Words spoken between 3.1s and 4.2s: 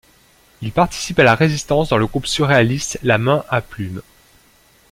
Main à Plume.